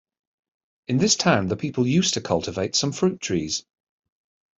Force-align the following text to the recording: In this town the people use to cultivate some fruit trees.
In 0.87 0.97
this 0.97 1.15
town 1.15 1.45
the 1.45 1.55
people 1.55 1.85
use 1.85 2.09
to 2.13 2.21
cultivate 2.21 2.73
some 2.75 2.91
fruit 2.91 3.21
trees. 3.21 3.63